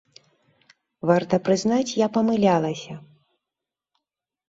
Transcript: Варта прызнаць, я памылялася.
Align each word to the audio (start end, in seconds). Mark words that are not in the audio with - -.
Варта 1.09 1.35
прызнаць, 1.49 1.95
я 2.01 2.07
памылялася. 2.19 2.93